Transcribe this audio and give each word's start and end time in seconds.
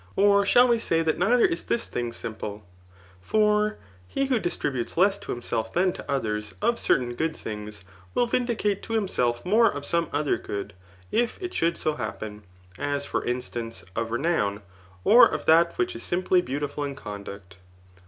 Or 0.15 0.47
shall 0.47 0.67
we 0.67 0.79
say 0.79 1.03
that 1.03 1.19
neither 1.19 1.45
is 1.45 1.65
this 1.65 1.85
thing 1.85 2.11
simple? 2.11 2.65
For 3.21 3.77
he 4.07 4.25
who 4.25 4.39
dis 4.39 4.57
tributes 4.57 4.97
less 4.97 5.19
to 5.19 5.31
himself 5.31 5.71
than 5.71 5.93
to 5.93 6.11
others 6.11 6.55
[of 6.59 6.79
certain 6.79 7.13
good 7.13 7.37
things,] 7.37 7.83
win 8.15 8.27
vindicate 8.27 8.81
to 8.81 8.93
himself 8.93 9.45
more 9.45 9.69
of 9.69 9.85
some 9.85 10.09
other 10.11 10.37
good, 10.39 10.73
if 11.11 11.39
it 11.39 11.53
should 11.53 11.77
so 11.77 11.93
happen; 11.97 12.41
as 12.79 13.05
for 13.05 13.23
instance, 13.23 13.85
of 13.95 14.09
renown, 14.09 14.63
6r 15.05 15.31
of 15.31 15.45
that 15.45 15.77
which 15.77 15.95
is 15.95 16.01
simply 16.01 16.41
beautiful 16.41 16.83
in 16.83 16.95
conduct. 16.95 17.57